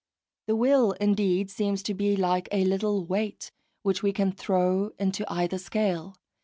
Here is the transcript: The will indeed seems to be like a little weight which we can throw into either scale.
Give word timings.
The 0.47 0.55
will 0.55 0.93
indeed 0.93 1.51
seems 1.51 1.83
to 1.83 1.93
be 1.93 2.15
like 2.15 2.49
a 2.51 2.65
little 2.65 3.05
weight 3.05 3.51
which 3.83 4.01
we 4.01 4.11
can 4.11 4.31
throw 4.31 4.93
into 4.97 5.31
either 5.31 5.59
scale. 5.59 6.15